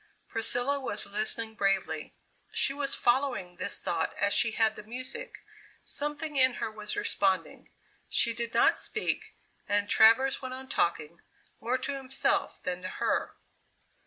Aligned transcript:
Priscilla 0.27 0.79
was 0.79 1.05
listening 1.05 1.53
bravely. 1.53 2.15
She 2.51 2.73
was 2.73 2.95
following 2.95 3.57
this 3.57 3.79
thought 3.79 4.15
as 4.17 4.33
she 4.33 4.53
had 4.53 4.73
the 4.75 4.81
music; 4.81 5.45
something 5.83 6.37
in 6.37 6.55
her 6.55 6.71
was 6.71 6.95
responding. 6.95 7.69
She 8.09 8.33
did 8.33 8.51
not 8.51 8.79
speak, 8.79 9.35
and 9.69 9.87
Travers 9.87 10.41
went 10.41 10.55
on 10.55 10.69
talking, 10.69 11.21
more 11.59 11.77
to 11.77 11.95
himself 11.97 12.59
than 12.63 12.81
to 12.81 12.87
her. 12.87 13.35